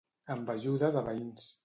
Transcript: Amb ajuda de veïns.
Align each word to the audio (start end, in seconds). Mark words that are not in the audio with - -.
Amb 0.35 0.49
ajuda 0.53 0.89
de 0.97 1.05
veïns. 1.11 1.49